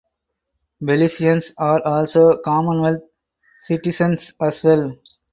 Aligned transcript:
Belizeans 0.81 1.53
are 1.59 1.79
also 1.85 2.39
Commonwealth 2.43 3.03
citizens 3.63 4.33
as 4.41 4.63
well. 4.63 4.97